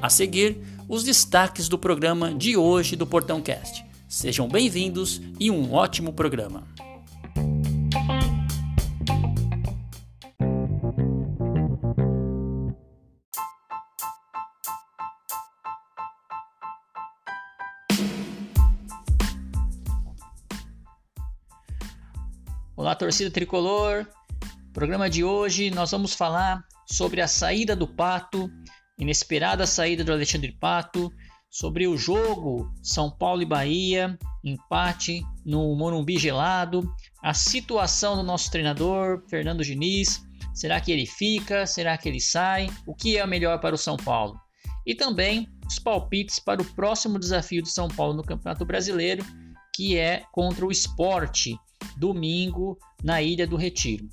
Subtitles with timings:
[0.00, 3.84] A seguir, os destaques do programa de hoje do Portão Cast.
[4.08, 6.66] Sejam bem-vindos e um ótimo programa.
[22.98, 24.06] Torcida tricolor.
[24.72, 28.50] Programa de hoje nós vamos falar sobre a saída do Pato,
[28.98, 31.12] inesperada saída do Alexandre Pato,
[31.48, 38.50] sobre o jogo São Paulo e Bahia, empate no Morumbi gelado, a situação do nosso
[38.50, 40.20] treinador Fernando Diniz,
[40.52, 43.96] será que ele fica, será que ele sai, o que é melhor para o São
[43.96, 44.38] Paulo?
[44.84, 49.24] E também os palpites para o próximo desafio de São Paulo no Campeonato Brasileiro,
[49.78, 51.56] que é contra o Esporte
[51.96, 54.08] domingo na Ilha do Retiro.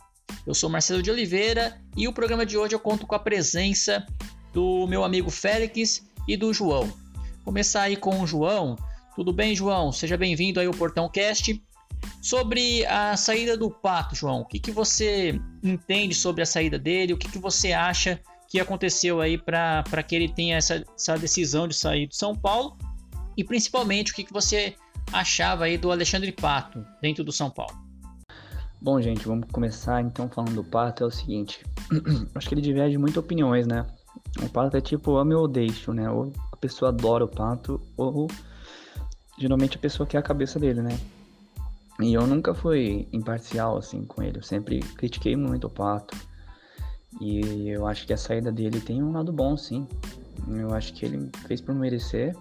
[0.46, 4.06] Eu sou Marcelo de Oliveira e o programa de hoje eu conto com a presença
[4.54, 6.88] do meu amigo Félix e do João.
[7.44, 8.76] Começar aí com o João.
[9.16, 9.92] Tudo bem, João?
[9.92, 11.60] Seja bem-vindo aí ao Portão Cast.
[12.22, 17.14] Sobre a saída do Pato, João, o que, que você entende sobre a saída dele?
[17.14, 21.68] O que, que você acha que aconteceu aí para que ele tenha essa, essa decisão
[21.68, 22.78] de sair do São Paulo?
[23.36, 24.76] E principalmente o que, que você
[25.12, 27.76] achava aí do Alexandre Pato dentro do São Paulo?
[28.82, 31.04] Bom, gente, vamos começar então falando do Pato.
[31.04, 31.64] É o seguinte,
[32.36, 33.86] acho que ele diverge muito opiniões, né?
[34.44, 36.10] O Pato é tipo ame ou deixo, né?
[36.10, 38.28] Ou a pessoa adora o Pato, ou
[39.40, 40.98] geralmente a pessoa quer a cabeça dele, né?
[42.00, 46.16] E eu nunca fui imparcial assim com ele, eu sempre critiquei muito o Pato.
[47.22, 49.88] E eu acho que a saída dele tem um lado bom, sim.
[50.50, 52.36] Eu acho que ele fez por merecer.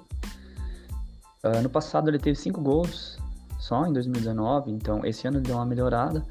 [1.45, 3.19] Uh, no passado ele teve cinco gols
[3.59, 6.25] só em 2019, então esse ano deu uma melhorada,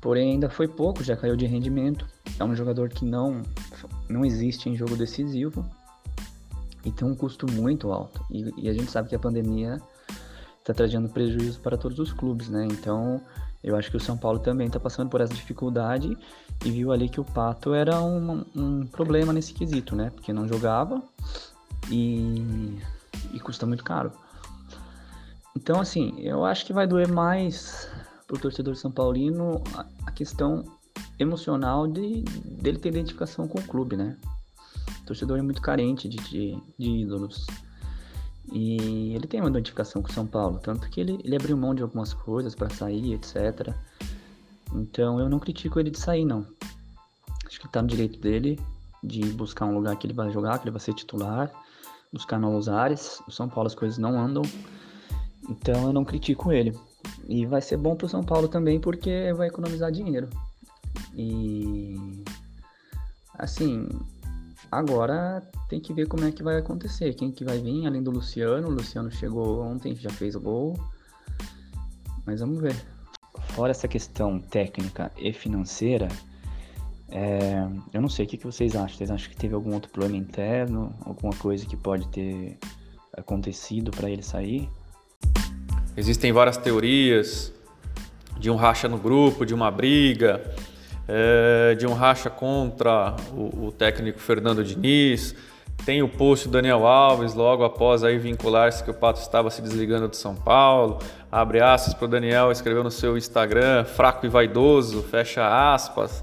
[0.00, 2.06] porém ainda foi pouco, já caiu de rendimento.
[2.38, 3.42] É um jogador que não,
[4.08, 5.64] não existe em jogo decisivo
[6.84, 8.24] e tem um custo muito alto.
[8.30, 9.80] E, e a gente sabe que a pandemia
[10.58, 12.66] está trazendo prejuízo para todos os clubes, né?
[12.66, 13.20] Então
[13.62, 16.16] eu acho que o São Paulo também está passando por essa dificuldade
[16.64, 20.10] e viu ali que o Pato era um, um problema nesse quesito, né?
[20.10, 21.02] Porque não jogava
[21.90, 22.78] e,
[23.32, 24.12] e custa muito caro.
[25.56, 27.88] Então, assim, eu acho que vai doer mais
[28.26, 29.62] pro torcedor São Paulino
[30.04, 30.64] a questão
[31.18, 32.22] emocional de
[32.60, 34.16] dele ter identificação com o clube, né?
[35.02, 37.46] O torcedor é muito carente de, de, de ídolos.
[38.52, 41.74] E ele tem uma identificação com o São Paulo, tanto que ele, ele abriu mão
[41.74, 43.74] de algumas coisas para sair, etc.
[44.74, 46.46] Então eu não critico ele de sair, não.
[47.46, 48.58] Acho que tá no direito dele
[49.02, 51.50] de buscar um lugar que ele vai jogar, que ele vai ser titular,
[52.12, 53.22] buscar novos ares.
[53.26, 54.42] No São Paulo as coisas não andam.
[55.48, 56.76] Então eu não critico ele.
[57.28, 60.28] E vai ser bom pro São Paulo também porque vai economizar dinheiro.
[61.14, 61.96] E
[63.38, 63.88] assim,
[64.70, 67.14] agora tem que ver como é que vai acontecer.
[67.14, 68.68] Quem que vai vir além do Luciano.
[68.68, 70.78] O Luciano chegou ontem, já fez o gol.
[72.26, 72.74] Mas vamos ver.
[73.50, 76.08] Fora essa questão técnica e financeira,
[77.08, 78.96] é, eu não sei o que, que vocês acham.
[78.96, 80.94] Vocês acham que teve algum outro problema interno?
[81.04, 82.58] Alguma coisa que pode ter
[83.16, 84.68] acontecido para ele sair?
[85.96, 87.52] Existem várias teorias
[88.36, 90.42] de um racha no grupo, de uma briga,
[91.06, 95.34] é, de um racha contra o, o, técnico Fernando Diniz.
[95.86, 99.62] Tem o post do Daniel Alves logo após aí vincular-se que o Pato estava se
[99.62, 100.98] desligando de São Paulo.
[101.30, 106.20] Abre aspas para o Daniel, escreveu no seu Instagram, fraco e vaidoso, fecha aspas.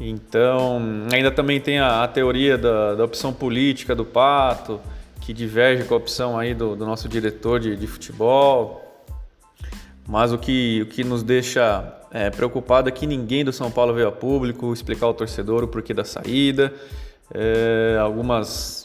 [0.00, 0.80] Então,
[1.12, 4.80] ainda também tem a, a teoria da, da opção política do Pato,
[5.20, 8.79] que diverge com a opção aí do, do nosso diretor de, de futebol.
[10.10, 13.94] Mas o que, o que nos deixa é, preocupado é que ninguém do São Paulo
[13.94, 16.74] veio a público explicar ao torcedor o porquê da saída.
[17.32, 18.82] É, algumas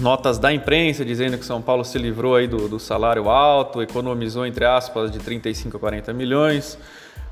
[0.00, 4.46] notas da imprensa dizendo que São Paulo se livrou aí do, do salário alto, economizou,
[4.46, 6.78] entre aspas, de 35 a 40 milhões.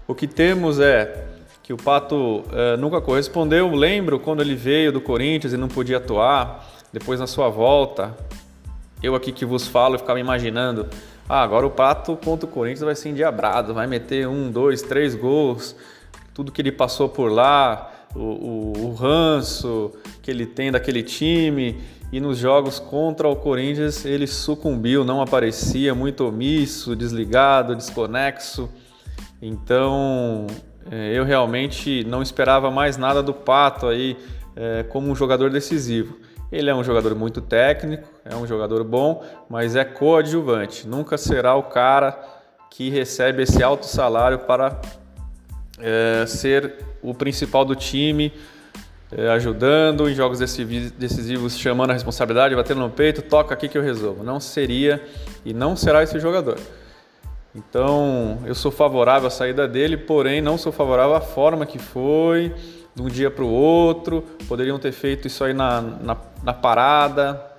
[0.06, 1.28] O que temos é
[1.62, 3.74] que o Pato é, nunca correspondeu.
[3.74, 8.14] Lembro quando ele veio do Corinthians e não podia atuar, depois na sua volta,
[9.02, 10.86] eu aqui que vos falo, ficava imaginando
[11.32, 15.14] ah, agora o Pato contra o Corinthians vai ser endiabrado, vai meter um, dois, três
[15.14, 15.76] gols,
[16.34, 21.80] tudo que ele passou por lá, o, o, o ranço que ele tem daquele time
[22.12, 28.68] e nos jogos contra o Corinthians ele sucumbiu, não aparecia, muito omisso, desligado, desconexo.
[29.40, 30.48] Então
[30.90, 34.16] é, eu realmente não esperava mais nada do Pato aí
[34.56, 36.18] é, como um jogador decisivo.
[36.50, 40.86] Ele é um jogador muito técnico, é um jogador bom, mas é coadjuvante.
[40.86, 42.18] Nunca será o cara
[42.70, 44.80] que recebe esse alto salário para
[45.78, 48.32] é, ser o principal do time,
[49.12, 53.82] é, ajudando em jogos decisivos, chamando a responsabilidade, batendo no peito, toca aqui que eu
[53.82, 54.22] resolvo.
[54.22, 55.02] Não seria
[55.44, 56.58] e não será esse jogador.
[57.54, 62.54] Então eu sou favorável à saída dele, porém não sou favorável à forma que foi,
[62.94, 64.22] de um dia para o outro.
[64.48, 67.50] Poderiam ter feito isso aí na, na, na parada,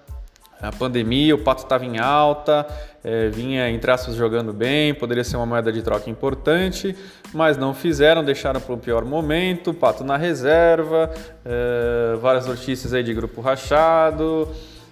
[0.78, 2.68] pandemia, o Pato estava em alta,
[3.04, 6.96] é, vinha em traços jogando bem, poderia ser uma moeda de troca importante,
[7.34, 11.12] mas não fizeram, deixaram para o pior momento, Pato na reserva,
[11.44, 14.48] é, várias notícias aí de grupo rachado,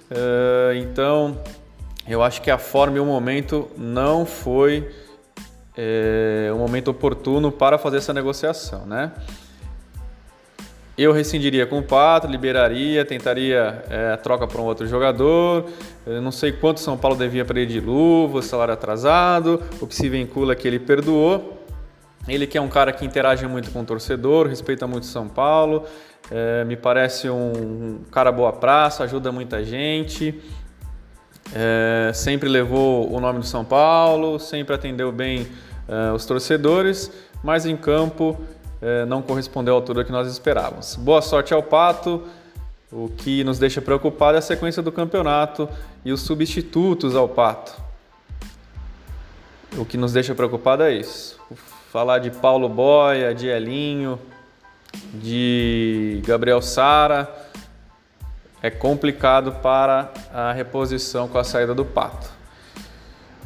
[0.09, 1.37] é, então
[2.09, 4.89] eu acho que a forma e o momento não foi
[5.77, 9.11] é, o momento oportuno para fazer essa negociação, né?
[10.97, 15.65] Eu rescindiria com o Pato, liberaria, tentaria é, a troca para um outro jogador.
[16.05, 19.63] Eu não sei quanto São Paulo devia para ele de luva, salário atrasado.
[19.79, 21.63] O que se vincula que ele perdoou.
[22.27, 25.85] Ele que é um cara que interage muito com o torcedor, respeita muito São Paulo.
[26.29, 30.37] É, me parece um cara boa praça, ajuda muita gente.
[31.53, 35.47] É, sempre levou o nome do São Paulo, sempre atendeu bem
[35.87, 37.11] é, os torcedores,
[37.43, 38.39] mas em campo
[38.81, 40.95] é, não correspondeu à altura que nós esperávamos.
[40.95, 42.23] Boa sorte ao Pato.
[42.91, 45.69] O que nos deixa preocupado é a sequência do campeonato
[46.03, 47.79] e os substitutos ao Pato.
[49.77, 51.39] O que nos deixa preocupado é isso.
[51.91, 54.19] Falar de Paulo Boia, de Elinho,
[55.13, 57.48] de Gabriel Sara
[58.61, 62.29] é complicado para a reposição com a saída do Pato.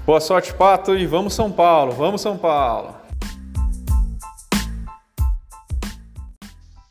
[0.06, 2.96] Boa sorte, Pato, e vamos São Paulo, vamos São Paulo!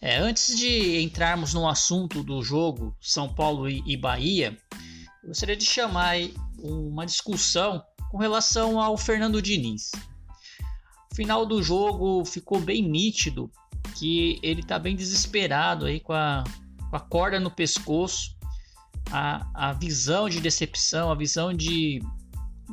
[0.00, 4.56] É, antes de entrarmos no assunto do jogo São Paulo e, e Bahia,
[5.22, 6.16] eu gostaria de chamar
[6.58, 9.92] uma discussão com relação ao Fernando Diniz.
[11.10, 13.50] No final do jogo ficou bem nítido
[13.96, 16.42] que ele está bem desesperado aí com a,
[16.92, 18.36] a corda no pescoço,
[19.10, 22.00] a, a visão de decepção, a visão de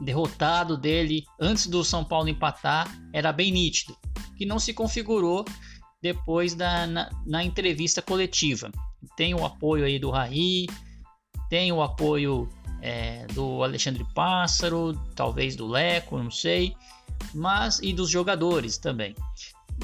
[0.03, 3.97] derrotado dele antes do São Paulo empatar era bem nítido,
[4.37, 5.45] que não se configurou
[6.01, 8.71] depois da, na, na, entrevista coletiva.
[9.17, 10.67] Tem o apoio aí do Raí,
[11.49, 12.47] tem o apoio
[12.81, 16.73] é, do Alexandre Pássaro, talvez do Leco, não sei,
[17.33, 19.13] mas e dos jogadores também.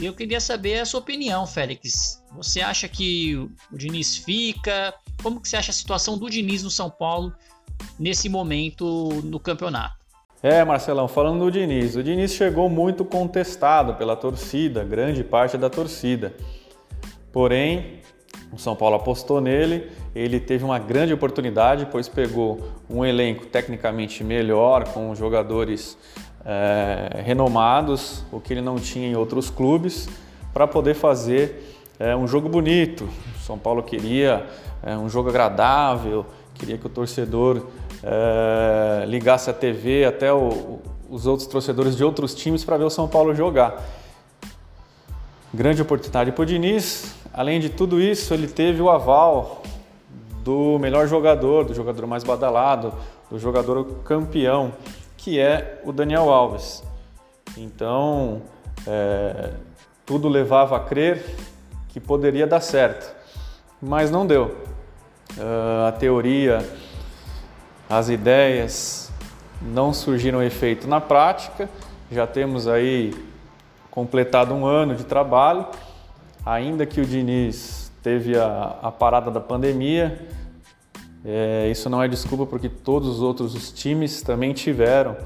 [0.01, 2.21] Eu queria saber a sua opinião, Félix.
[2.35, 4.93] Você acha que o Diniz fica?
[5.23, 7.33] Como que você acha a situação do Diniz no São Paulo
[7.97, 9.95] nesse momento no campeonato?
[10.43, 15.69] É, Marcelão, falando do Diniz, o Diniz chegou muito contestado pela torcida, grande parte da
[15.69, 16.35] torcida.
[17.31, 18.01] Porém,
[18.51, 24.23] o São Paulo apostou nele, ele teve uma grande oportunidade, pois pegou um elenco tecnicamente
[24.23, 25.97] melhor, com jogadores
[26.45, 30.07] é, renomados, o que ele não tinha em outros clubes,
[30.53, 33.09] para poder fazer é, um jogo bonito.
[33.35, 34.45] O São Paulo queria
[34.83, 37.65] é, um jogo agradável, queria que o torcedor
[38.03, 42.89] é, ligasse a TV até o, os outros torcedores de outros times para ver o
[42.89, 43.83] São Paulo jogar.
[45.53, 47.15] Grande oportunidade para o Diniz.
[47.33, 49.63] Além de tudo isso, ele teve o aval
[50.43, 52.93] do melhor jogador, do jogador mais badalado,
[53.31, 54.73] do jogador campeão,
[55.25, 56.83] que é o Daniel Alves.
[57.57, 58.43] Então,
[58.85, 59.53] é,
[60.05, 61.25] tudo levava a crer
[61.89, 63.11] que poderia dar certo,
[63.81, 64.55] mas não deu.
[65.35, 66.63] Uh, a teoria
[67.89, 69.11] as ideias
[69.63, 71.67] não surgiram efeito na prática.
[72.11, 73.11] Já temos aí
[73.89, 75.65] completado um ano de trabalho,
[76.45, 80.19] ainda que o Diniz teve a, a parada da pandemia.
[81.25, 85.17] É, isso não é desculpa porque todos os outros os times também tiveram.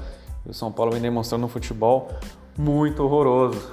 [0.46, 2.08] O São Paulo vem demonstrando um futebol
[2.56, 3.70] muito horroroso.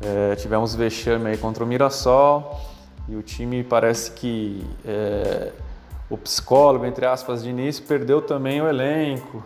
[0.00, 2.58] É, tivemos vexame aí contra o Mirassol
[3.06, 5.52] e o time parece que é,
[6.08, 9.44] o psicólogo, entre aspas, de início, perdeu também o elenco.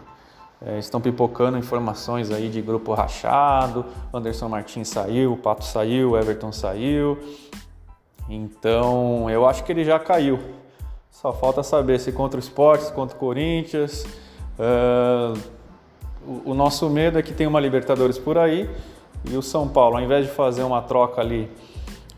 [0.65, 6.53] É, estão pipocando informações aí de grupo rachado, Anderson Martins saiu, o Pato saiu, Everton
[6.53, 7.19] saiu.
[8.31, 10.39] Então, eu acho que ele já caiu.
[11.15, 14.05] Só falta saber se contra o Sport, contra o Corinthians.
[14.59, 15.39] Uh,
[16.27, 18.69] o, o nosso medo é que tem uma Libertadores por aí
[19.25, 21.49] e o São Paulo, ao invés de fazer uma troca ali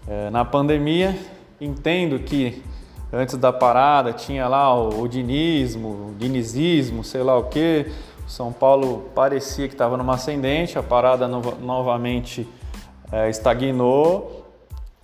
[0.08, 1.14] é, na pandemia.
[1.60, 2.64] Entendo que
[3.12, 7.92] antes da parada tinha lá o, o dinismo, o dinizismo, sei lá o que.
[8.26, 12.48] São Paulo parecia que estava numa ascendente, a parada no, novamente
[13.12, 14.46] é, estagnou,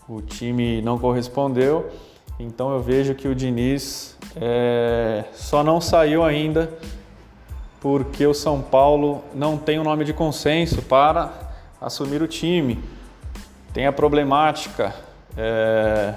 [0.09, 1.91] o time não correspondeu.
[2.39, 6.73] Então eu vejo que o Diniz é, só não saiu ainda
[7.81, 11.33] porque o São Paulo não tem um nome de consenso para
[11.81, 12.83] assumir o time.
[13.73, 14.95] Tem a problemática
[15.37, 16.15] é,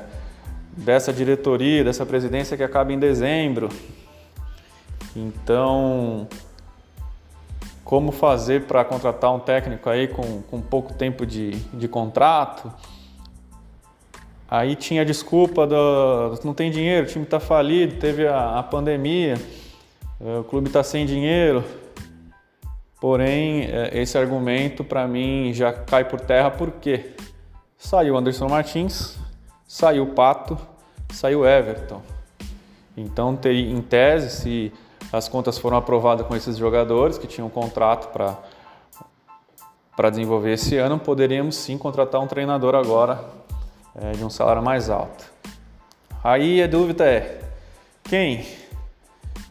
[0.77, 3.69] dessa diretoria, dessa presidência que acaba em dezembro.
[5.15, 6.27] Então,
[7.83, 12.71] como fazer para contratar um técnico aí com, com pouco tempo de, de contrato?
[14.49, 18.63] Aí tinha a desculpa do não tem dinheiro, o time está falido, teve a, a
[18.63, 19.35] pandemia,
[20.21, 21.63] é, o clube está sem dinheiro.
[23.01, 27.11] Porém, é, esse argumento para mim já cai por terra porque
[27.77, 29.17] saiu Anderson Martins,
[29.67, 30.57] saiu o Pato,
[31.11, 32.01] saiu Everton.
[32.95, 34.73] Então, em tese, se
[35.11, 38.37] as contas foram aprovadas com esses jogadores que tinham um contrato para
[39.95, 43.23] para desenvolver esse ano, poderíamos sim contratar um treinador agora
[44.01, 45.25] é, de um salário mais alto.
[46.23, 47.39] Aí a dúvida é
[48.03, 48.45] quem?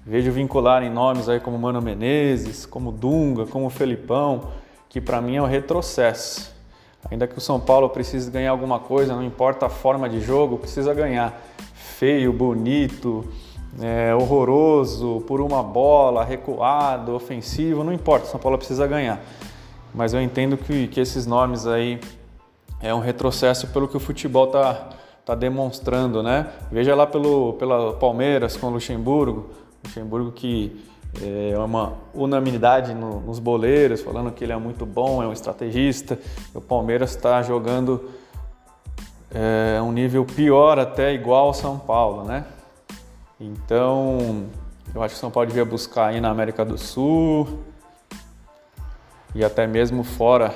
[0.06, 4.48] Vejo vincular em nomes aí como Mano Menezes, como Dunga, como Felipão,
[4.88, 6.54] que para mim é um retrocesso.
[7.10, 10.58] Ainda que o São Paulo precise ganhar alguma coisa, não importa a forma de jogo,
[10.58, 11.40] precisa ganhar.
[11.74, 13.24] Feio, bonito,
[13.80, 19.20] é, horroroso, por uma bola, recuado, ofensivo, não importa, o São Paulo precisa ganhar.
[19.94, 22.00] Mas eu entendo que, que esses nomes aí
[22.80, 24.90] é um retrocesso pelo que o futebol está
[25.24, 26.48] tá demonstrando, né?
[26.70, 29.50] Veja lá pelo pela Palmeiras com o Luxemburgo,
[29.84, 30.84] Luxemburgo que
[31.22, 36.18] é uma unanimidade no, nos boleiros, falando que ele é muito bom, é um estrategista.
[36.52, 38.10] O Palmeiras está jogando
[39.32, 42.44] é, um nível pior, até igual ao São Paulo, né?
[43.40, 44.46] Então,
[44.94, 47.60] eu acho que o São Paulo devia buscar aí na América do Sul
[49.34, 50.54] e até mesmo fora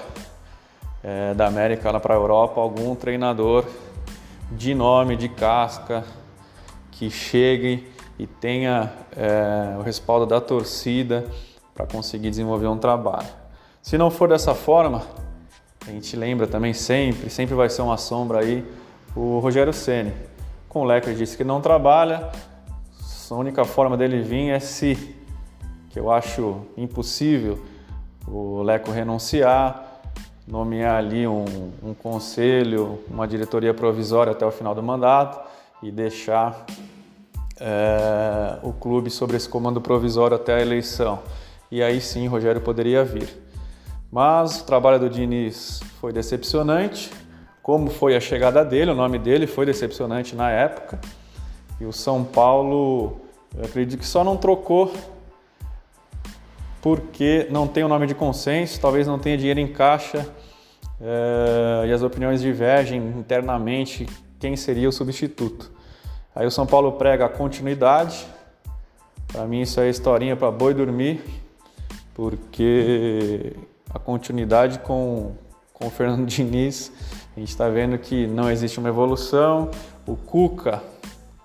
[1.03, 3.65] é, da América lá para a Europa algum treinador
[4.53, 6.05] de nome, de casca,
[6.91, 7.87] que chegue
[8.19, 11.25] e tenha é, o respaldo da torcida
[11.75, 13.29] para conseguir desenvolver um trabalho.
[13.81, 15.03] Se não for dessa forma,
[15.87, 18.65] a gente lembra também sempre, sempre vai ser uma sombra aí
[19.15, 20.13] o Rogério Ceni.
[20.69, 22.31] Com o Lecker disse que não trabalha,
[23.31, 25.17] a única forma dele vir é se,
[25.91, 27.63] que eu acho impossível,
[28.27, 29.88] o Leco renunciar,
[30.51, 31.45] nomear ali um,
[31.83, 35.39] um conselho, uma diretoria provisória até o final do mandato
[35.83, 36.65] e deixar
[37.61, 41.19] é, o clube sobre esse comando provisório até a eleição.
[41.71, 43.29] E aí sim Rogério poderia vir.
[44.11, 47.13] Mas o trabalho do Diniz foi decepcionante,
[47.63, 50.99] como foi a chegada dele, o nome dele foi decepcionante na época.
[51.79, 53.21] E o São Paulo,
[53.55, 54.91] eu acredito que só não trocou
[56.81, 60.27] porque não tem o um nome de consenso, talvez não tenha dinheiro em caixa
[61.01, 64.07] é, e as opiniões divergem internamente
[64.39, 65.71] quem seria o substituto.
[66.35, 68.27] Aí o São Paulo prega a continuidade.
[69.27, 71.23] Para mim isso é historinha para boi dormir,
[72.15, 73.55] porque
[73.91, 75.35] a continuidade com,
[75.73, 76.93] com o Fernando Diniz,
[77.37, 79.71] a gente está vendo que não existe uma evolução.
[80.07, 80.83] O Cuca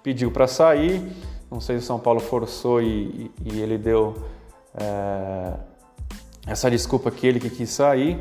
[0.01, 1.01] pediu para sair,
[1.49, 4.15] não sei se o São Paulo forçou e, e ele deu
[4.75, 5.53] é,
[6.47, 8.19] essa desculpa que ele que quis sair,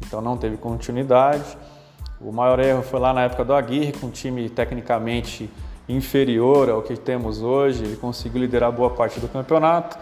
[0.00, 1.56] então não teve continuidade.
[2.20, 5.50] O maior erro foi lá na época do Aguirre, com um time tecnicamente
[5.88, 9.98] inferior ao que temos hoje, ele conseguiu liderar boa parte do campeonato.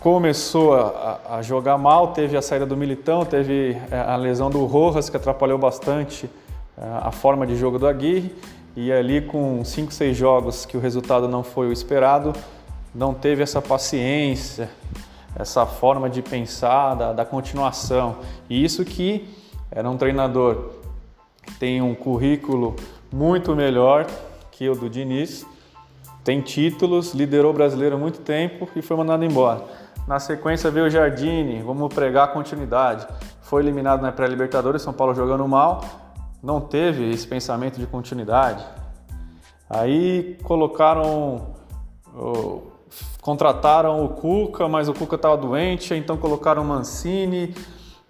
[0.00, 4.64] Começou a, a jogar mal, teve a saída do Militão, teve é, a lesão do
[4.64, 6.30] Rojas, que atrapalhou bastante
[6.76, 8.34] é, a forma de jogo do Aguirre.
[8.76, 12.32] E ali, com 5, 6 jogos que o resultado não foi o esperado,
[12.94, 14.70] não teve essa paciência,
[15.38, 18.16] essa forma de pensar da, da continuação.
[18.50, 19.28] E isso que
[19.70, 20.70] era um treinador
[21.42, 22.74] que tem um currículo
[23.12, 24.06] muito melhor
[24.50, 25.46] que o do Diniz,
[26.24, 29.62] tem títulos, liderou o brasileiro há muito tempo e foi mandado embora.
[30.06, 33.06] Na sequência veio o Jardine, vamos pregar continuidade.
[33.40, 35.82] Foi eliminado na pré-Libertadores, São Paulo jogando mal,
[36.42, 38.64] não teve esse pensamento de continuidade.
[39.70, 41.54] Aí colocaram
[43.28, 47.54] contrataram o Cuca, mas o Cuca estava doente, então colocaram o Mancini.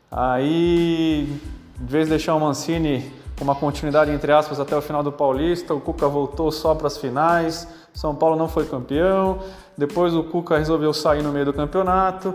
[0.09, 1.41] Aí,
[1.81, 5.11] em vez de deixar o Mancini com uma continuidade entre aspas até o final do
[5.11, 7.67] Paulista, o Cuca voltou só para as finais.
[7.93, 9.41] São Paulo não foi campeão.
[9.77, 12.33] Depois o Cuca resolveu sair no meio do campeonato.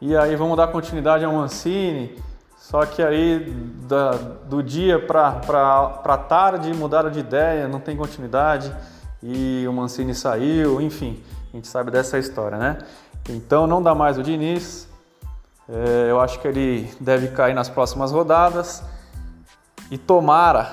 [0.00, 2.22] E aí vamos dar continuidade ao Mancini.
[2.56, 3.52] Só que aí
[3.88, 8.72] da, do dia para tarde mudaram de ideia, não tem continuidade
[9.22, 12.78] e o Mancini saiu, enfim, a gente sabe dessa história, né?
[13.28, 14.88] Então não dá mais o Diniz.
[15.68, 18.82] É, eu acho que ele deve cair nas próximas rodadas
[19.90, 20.72] e tomara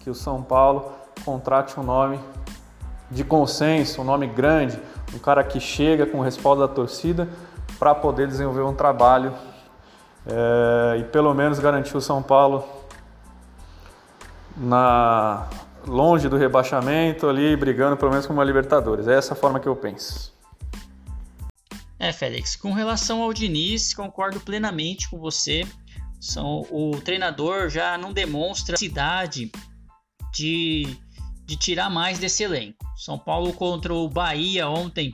[0.00, 0.92] que o São Paulo
[1.24, 2.20] contrate um nome
[3.10, 4.80] de consenso, um nome grande,
[5.14, 7.28] um cara que chega com o respaldo da torcida
[7.78, 9.32] para poder desenvolver um trabalho
[10.26, 12.64] é, e pelo menos garantir o São Paulo
[14.56, 15.46] na
[15.86, 19.08] longe do rebaixamento ali, brigando pelo menos com uma Libertadores.
[19.08, 20.34] É essa a forma que eu penso.
[21.98, 25.66] É, Félix, com relação ao Diniz, concordo plenamente com você.
[26.20, 29.50] São, o treinador já não demonstra a cidade
[30.34, 30.96] de,
[31.44, 32.84] de tirar mais desse elenco.
[32.96, 35.12] São Paulo contra o Bahia ontem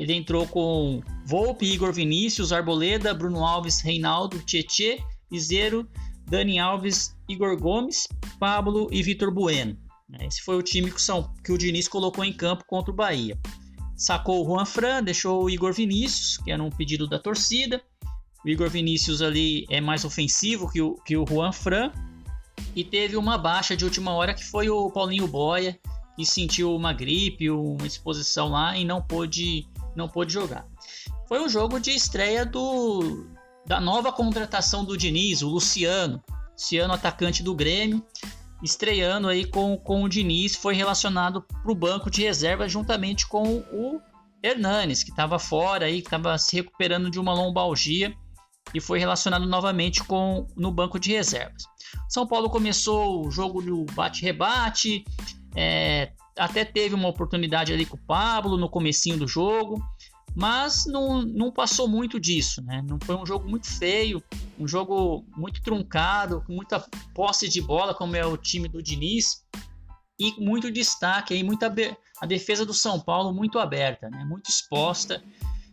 [0.00, 4.98] ele entrou com Volpe, Igor Vinícius, Arboleda, Bruno Alves, Reinaldo, Tietê,
[5.30, 5.86] Izeiro,
[6.26, 8.06] Dani Alves, Igor Gomes,
[8.38, 9.76] Pablo e Vitor Bueno.
[10.20, 13.38] Esse foi o time que, são, que o Diniz colocou em campo contra o Bahia.
[13.96, 17.82] Sacou o Juan Fran, deixou o Igor Vinícius, que era um pedido da torcida.
[18.44, 21.92] O Igor Vinícius ali é mais ofensivo que o, que o Juan Fran.
[22.74, 25.78] E teve uma baixa de última hora que foi o Paulinho Boia,
[26.16, 30.66] que sentiu uma gripe, uma exposição lá e não pôde não pôde jogar.
[31.26, 33.26] Foi um jogo de estreia do
[33.66, 38.04] da nova contratação do Diniz, o Luciano, Luciano atacante do Grêmio,
[38.62, 43.58] estreando aí com, com o Diniz, foi relacionado para o banco de reserva juntamente com
[43.72, 44.00] o
[44.42, 48.14] Hernanes, que estava fora aí, que estava se recuperando de uma lombalgia
[48.74, 51.64] e foi relacionado novamente com no banco de reservas.
[52.08, 55.04] São Paulo começou o jogo do bate-rebate,
[55.56, 59.82] é, até teve uma oportunidade ali com o Pablo no comecinho do jogo,
[60.34, 62.82] mas não, não passou muito disso, né?
[62.88, 64.22] Não foi um jogo muito feio,
[64.58, 69.44] um jogo muito truncado, com muita posse de bola, como é o time do Diniz,
[70.18, 71.72] e muito destaque aí, muita
[72.20, 74.24] a defesa do São Paulo muito aberta, né?
[74.24, 75.22] Muito exposta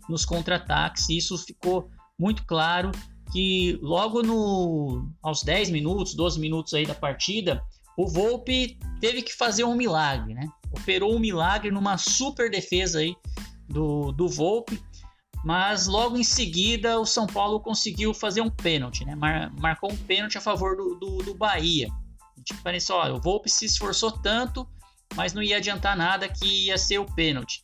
[0.09, 2.91] nos contra-ataques, e isso ficou muito claro
[3.31, 7.61] que logo no aos 10 minutos, 12 minutos aí da partida,
[7.97, 10.47] o Volpe teve que fazer um milagre, né?
[10.71, 13.15] Operou um milagre numa super defesa aí
[13.67, 14.81] do, do Volpe,
[15.43, 19.15] mas logo em seguida o São Paulo conseguiu fazer um pênalti, né?
[19.15, 21.87] Mar, marcou um pênalti a favor do, do, do Bahia.
[22.43, 24.67] Tipo, parece, olha, o Volpe se esforçou tanto,
[25.15, 27.63] mas não ia adiantar nada que ia ser o pênalti.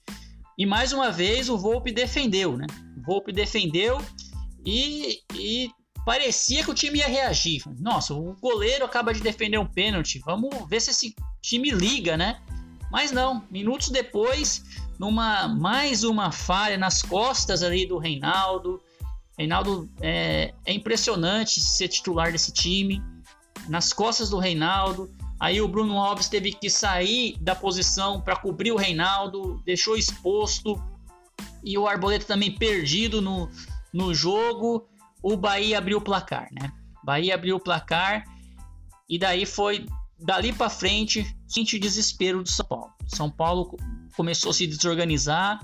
[0.57, 2.67] E mais uma vez o Volpe defendeu, né?
[2.97, 3.99] O Volpe defendeu
[4.65, 5.71] e, e
[6.05, 7.63] parecia que o time ia reagir.
[7.79, 10.19] Nossa, o goleiro acaba de defender um pênalti.
[10.19, 12.41] Vamos ver se esse time liga, né?
[12.93, 14.63] Mas não, minutos depois,
[14.99, 18.79] numa mais uma falha nas costas ali do Reinaldo.
[19.35, 23.01] Reinaldo é, é impressionante ser titular desse time.
[23.67, 25.09] Nas costas do Reinaldo.
[25.39, 30.79] Aí o Bruno Alves teve que sair da posição para cobrir o Reinaldo, deixou exposto.
[31.63, 33.49] E o Arboleta também perdido no,
[33.91, 34.87] no jogo
[35.23, 36.71] o Bahia abriu o placar, né?
[37.03, 38.25] Bahia abriu o placar
[39.09, 39.87] e daí foi
[40.19, 42.93] dali para frente, sente desespero do São Paulo.
[43.07, 43.77] São Paulo
[44.15, 45.59] começou a se desorganizar,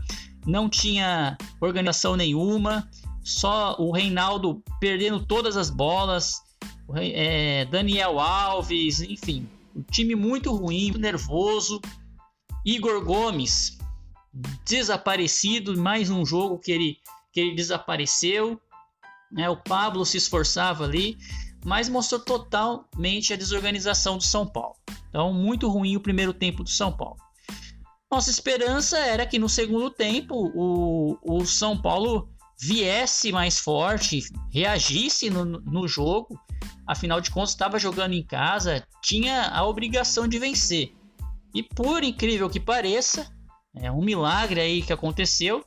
[0.46, 2.88] não tinha organização nenhuma,
[3.24, 6.42] só o Reinaldo perdendo todas as bolas,
[6.96, 11.80] é, Daniel Alves, enfim, um time muito ruim, nervoso.
[12.66, 13.78] Igor Gomes
[14.66, 16.98] desaparecido, mais um jogo que ele,
[17.32, 18.60] que ele desapareceu.
[19.32, 19.50] Né?
[19.50, 21.18] O Pablo se esforçava ali,
[21.64, 24.76] mas mostrou totalmente a desorganização do São Paulo.
[25.10, 27.18] Então, muito ruim o primeiro tempo do São Paulo.
[28.12, 32.28] Nossa esperança era que no segundo tempo o, o São Paulo
[32.60, 36.40] viesse mais forte, reagisse no, no jogo.
[36.88, 40.94] Afinal de contas, estava jogando em casa, tinha a obrigação de vencer.
[41.54, 43.32] E por incrível que pareça,
[43.76, 45.64] é um milagre aí que aconteceu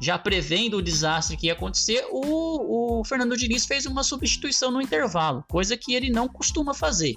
[0.00, 4.82] já prevendo o desastre que ia acontecer, o, o Fernando Diniz fez uma substituição no
[4.82, 7.14] intervalo, coisa que ele não costuma fazer.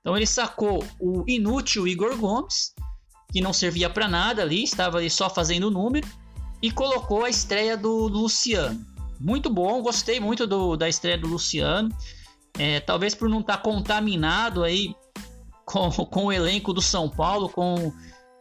[0.00, 2.74] Então ele sacou o inútil Igor Gomes,
[3.30, 6.06] que não servia para nada ali, estava ali só fazendo número,
[6.60, 8.84] e colocou a estreia do, Luciano.
[9.18, 11.88] Muito bom, gostei muito do, da estreia do Luciano.
[12.58, 14.94] É, talvez por não estar tá contaminado aí
[15.64, 17.92] com, com o elenco do São Paulo, com,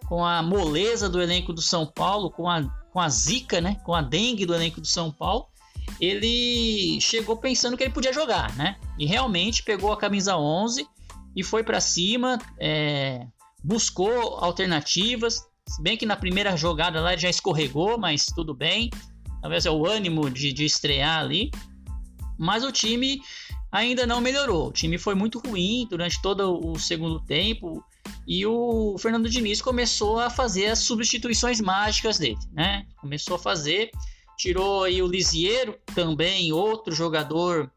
[0.07, 3.93] com a moleza do elenco do São Paulo, com a com a zica, né, com
[3.93, 5.47] a dengue do elenco do São Paulo,
[5.99, 8.77] ele chegou pensando que ele podia jogar, né?
[8.97, 10.87] E realmente pegou a camisa 11
[11.35, 13.25] e foi para cima, é,
[13.63, 15.45] buscou alternativas.
[15.67, 18.89] Se bem que na primeira jogada lá ele já escorregou, mas tudo bem.
[19.41, 21.51] Talvez é o ânimo de, de estrear ali.
[22.37, 23.21] Mas o time
[23.71, 24.67] ainda não melhorou.
[24.67, 27.83] O time foi muito ruim durante todo o segundo tempo
[28.27, 32.85] e o Fernando Diniz começou a fazer as substituições mágicas dele, né?
[32.99, 33.91] Começou a fazer,
[34.37, 37.71] tirou aí o Lisieiro, também outro jogador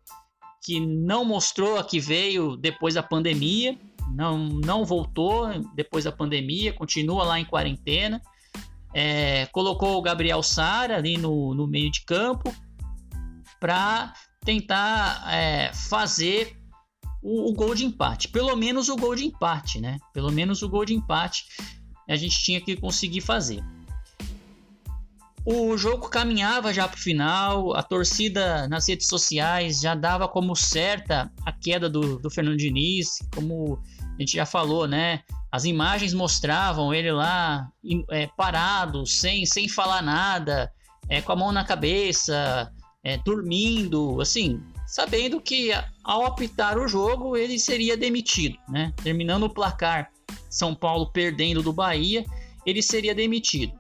[0.63, 3.79] que não mostrou que veio depois da pandemia,
[4.15, 8.23] não, não voltou depois da pandemia, continua lá em quarentena.
[8.97, 12.55] É, colocou o Gabriel Sara ali no, no meio de campo
[13.59, 16.57] para tentar é, fazer
[17.25, 18.29] o, o, gol de empate.
[18.29, 19.97] Pelo menos o gol de empate, né?
[20.13, 21.47] Pelo menos o gol de empate
[22.07, 23.65] a gente tinha que conseguir fazer.
[25.47, 30.55] O jogo caminhava já para o final, a torcida nas redes sociais já dava como
[30.55, 35.21] certa a queda do, do Fernando Diniz, como a gente já falou, né?
[35.51, 37.69] As imagens mostravam ele lá
[38.11, 40.71] é, parado, sem, sem falar nada,
[41.09, 42.71] é, com a mão na cabeça,
[43.05, 44.63] é, dormindo, assim,
[44.95, 45.73] sabendo que
[46.05, 48.93] ao apitar o jogo ele seria demitido, né?
[49.03, 50.09] Terminando o placar,
[50.49, 52.25] São Paulo perdendo do Bahia,
[52.65, 53.77] ele seria demitido.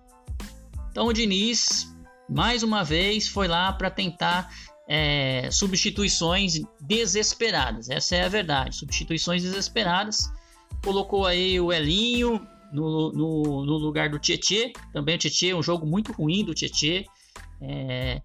[0.90, 1.94] Então o Diniz,
[2.29, 4.50] mais uma vez, foi lá para tentar
[4.88, 7.88] é, substituições desesperadas.
[7.88, 8.74] Essa é a verdade.
[8.74, 10.29] Substituições desesperadas.
[10.83, 14.72] Colocou aí o Elinho no, no, no lugar do Tietê.
[14.92, 17.07] Também o Tietê, um jogo muito ruim do Tietê.
[17.62, 18.20] É,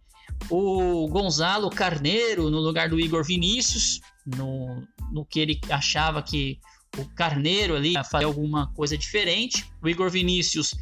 [0.50, 6.60] o Gonzalo Carneiro no lugar do Igor Vinícius, no, no que ele achava que
[6.98, 9.72] o Carneiro ali ia fazer alguma coisa diferente.
[9.82, 10.74] O Igor Vinícius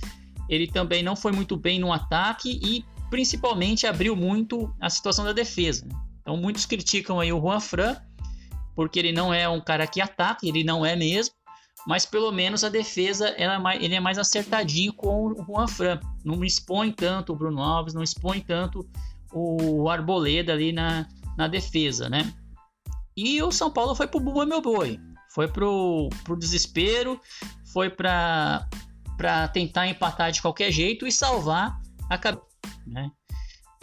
[0.49, 5.33] ele também não foi muito bem no ataque e principalmente abriu muito a situação da
[5.33, 5.85] defesa.
[5.85, 5.95] Né?
[6.21, 7.97] Então muitos criticam aí o Juan Fran,
[8.75, 11.33] porque ele não é um cara que ataca, ele não é mesmo,
[11.85, 13.47] mas pelo menos a defesa é
[13.79, 15.99] ele é mais acertadinho com o Juan Fran.
[16.23, 18.87] Não expõe tanto o Bruno Alves, não expõe tanto
[19.31, 22.33] o Arboleda ali na, na defesa, né?
[23.15, 24.99] E o São Paulo foi pro Bumba Meu Boi.
[25.33, 27.19] Foi pro, pro desespero,
[27.73, 28.67] foi para
[29.17, 32.45] para tentar empatar de qualquer jeito e salvar a cabeça.
[32.85, 33.09] Né?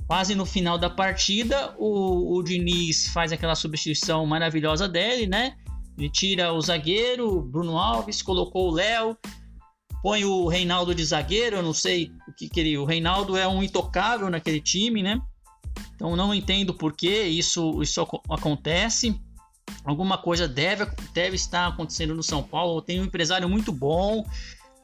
[0.07, 5.57] Quase no final da partida, o, o Diniz faz aquela substituição maravilhosa dele, né?
[5.99, 9.17] Ele tira o zagueiro, Bruno Alves, colocou o Léo,
[10.03, 11.57] põe o Reinaldo de zagueiro.
[11.57, 12.77] Eu não sei o que, que ele.
[12.77, 15.21] O Reinaldo é um intocável naquele time, né?
[15.95, 19.19] Então não entendo por que isso, isso acontece.
[19.85, 22.83] Alguma coisa deve, deve estar acontecendo no São Paulo.
[22.83, 24.25] Tem um empresário muito bom,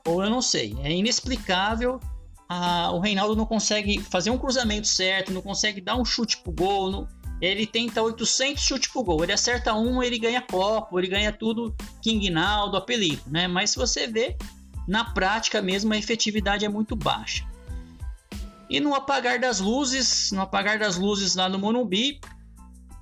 [0.07, 0.77] ou eu não sei.
[0.83, 2.01] É inexplicável.
[2.49, 6.53] Ah, o Reinaldo não consegue fazer um cruzamento certo, não consegue dar um chute pro
[6.53, 6.91] gol.
[6.91, 7.09] Não...
[7.41, 9.23] Ele tenta 800 chutes pro gol.
[9.23, 13.49] Ele acerta um, ele ganha copo, ele ganha tudo King Naldo, apelido, né?
[13.49, 14.37] Mas se você vê,
[14.87, 17.50] na prática mesmo, a efetividade é muito baixa.
[18.71, 22.21] E no apagar das luzes, no apagar das luzes lá no Monumbi,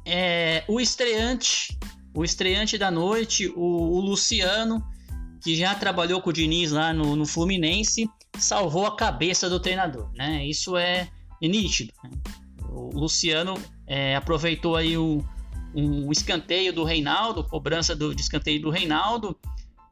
[0.07, 1.79] é, o estreante,
[2.15, 4.83] o estreante da noite, o, o Luciano,
[5.43, 10.11] que já trabalhou com o Diniz lá no, no Fluminense, salvou a cabeça do treinador,
[10.15, 10.47] né?
[10.47, 11.07] Isso é
[11.43, 11.93] nítido.
[12.03, 12.11] Né?
[12.71, 13.55] O Luciano
[13.87, 15.23] é, aproveitou aí o,
[15.75, 19.39] um escanteio do Reinaldo, cobrança do, de escanteio do Reinaldo,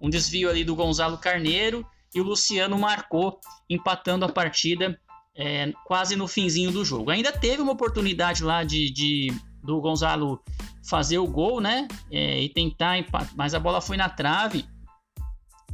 [0.01, 4.99] um desvio ali do Gonzalo Carneiro e o Luciano marcou, empatando a partida
[5.37, 7.11] é, quase no finzinho do jogo.
[7.11, 10.41] Ainda teve uma oportunidade lá de, de do Gonzalo
[10.89, 11.89] fazer o gol, né?
[12.11, 14.65] É, e tentar empatar, mas a bola foi na trave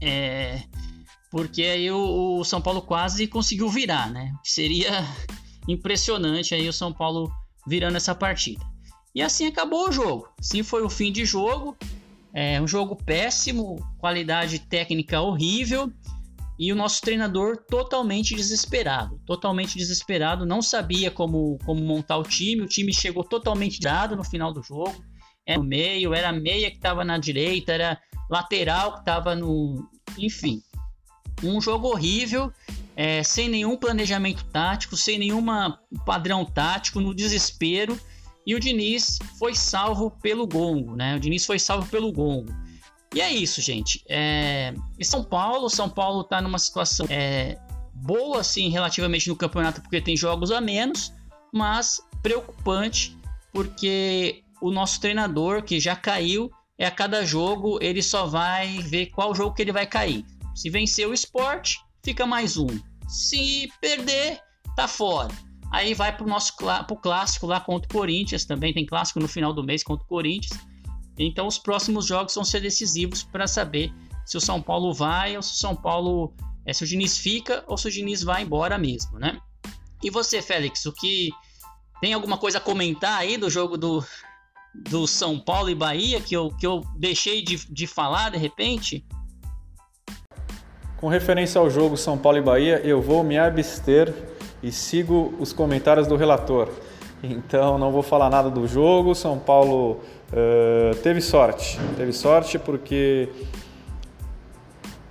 [0.02, 0.60] é,
[1.30, 4.34] porque aí o, o, São Paulo quase conseguiu virar, né?
[4.42, 5.06] Seria
[5.68, 7.32] impressionante aí o São Paulo
[7.66, 8.66] virando essa partida.
[9.14, 10.28] E assim acabou o jogo.
[10.40, 11.76] Assim foi o fim de jogo.
[12.34, 15.92] É um jogo péssimo, qualidade técnica horrível
[16.62, 22.62] e o nosso treinador totalmente desesperado, totalmente desesperado, não sabia como, como montar o time,
[22.62, 24.94] o time chegou totalmente dado no final do jogo,
[25.44, 29.90] era no meio, era meia que estava na direita, era lateral que estava no.
[30.16, 30.62] Enfim,
[31.42, 32.52] um jogo horrível,
[32.94, 37.98] é, sem nenhum planejamento tático, sem nenhuma padrão tático, no desespero.
[38.46, 41.16] E o Diniz foi salvo pelo gongo, né?
[41.16, 42.54] O Diniz foi salvo pelo gongo.
[43.14, 44.02] E é isso, gente.
[44.08, 44.74] É...
[44.98, 47.58] E São Paulo, São Paulo está numa situação é,
[47.94, 51.12] boa, assim, relativamente no campeonato, porque tem jogos a menos,
[51.52, 53.16] mas preocupante,
[53.52, 59.06] porque o nosso treinador, que já caiu, é a cada jogo ele só vai ver
[59.06, 60.24] qual jogo que ele vai cair.
[60.54, 62.68] Se vencer o esporte, fica mais um.
[63.08, 64.40] Se perder,
[64.74, 65.32] tá fora.
[65.70, 69.52] Aí vai pro nosso pro clássico lá contra o Corinthians, também tem clássico no final
[69.52, 70.58] do mês contra o Corinthians.
[71.26, 73.92] Então os próximos jogos vão ser decisivos para saber
[74.24, 76.32] se o São Paulo vai ou se o São Paulo
[76.64, 79.38] é, se o Diniz fica ou se o Diniz vai embora mesmo, né?
[80.02, 81.30] E você, Félix, o que
[82.00, 84.04] tem alguma coisa a comentar aí do jogo do
[84.74, 89.04] do São Paulo e Bahia que eu, que eu deixei de, de falar de repente?
[90.96, 94.14] Com referência ao jogo São Paulo e Bahia, eu vou me abster
[94.62, 96.68] e sigo os comentários do relator.
[97.22, 99.14] Então não vou falar nada do jogo.
[99.14, 100.00] São Paulo
[100.32, 103.28] uh, teve sorte, teve sorte porque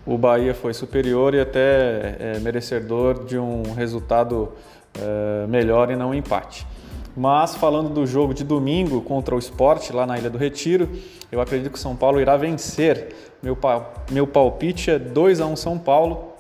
[0.06, 4.52] o Bahia foi superior e até é, merecedor de um resultado
[4.98, 6.66] uh, melhor e não um empate.
[7.16, 10.90] Mas falando do jogo de domingo contra o Sport lá na Ilha do Retiro,
[11.32, 13.14] eu acredito que o São Paulo irá vencer.
[13.44, 13.58] Meu,
[14.10, 16.34] meu palpite é 2 a 1 São Paulo,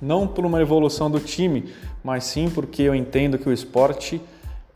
[0.00, 1.72] não por uma evolução do time,
[2.04, 4.14] mas sim porque eu entendo que o Sport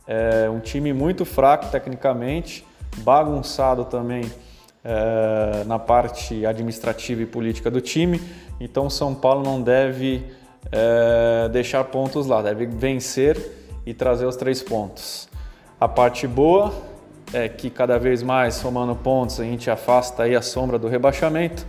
[0.06, 2.64] é um time muito fraco tecnicamente,
[2.98, 4.30] bagunçado também
[4.84, 8.20] é, na parte administrativa e política do time.
[8.60, 10.24] Então, São Paulo não deve
[10.70, 13.36] é, deixar pontos lá, deve vencer
[13.86, 15.28] e trazer os três pontos.
[15.80, 16.72] A parte boa
[17.32, 21.66] é que cada vez mais somando pontos a gente afasta aí a sombra do rebaixamento.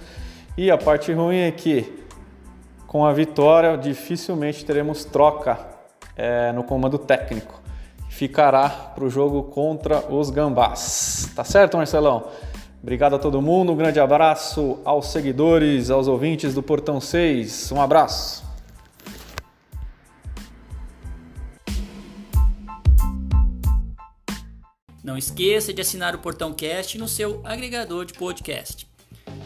[0.57, 2.03] E a parte ruim é que
[2.86, 5.57] com a vitória dificilmente teremos troca
[6.15, 7.62] é, no comando técnico
[8.13, 11.32] ficará para o jogo contra os Gambás.
[11.36, 12.28] Tá certo, Marcelão?
[12.82, 17.71] Obrigado a todo mundo, um grande abraço aos seguidores, aos ouvintes do Portão 6.
[17.71, 18.43] Um abraço.
[25.04, 28.88] Não esqueça de assinar o Portão Cast no seu agregador de podcast.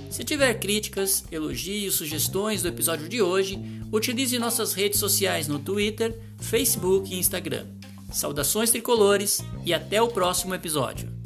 [0.10, 3.60] Se tiver críticas, elogios, sugestões do episódio de hoje,
[3.92, 7.77] utilize nossas redes sociais no Twitter, Facebook e Instagram.
[8.12, 11.17] Saudações tricolores e até o próximo episódio.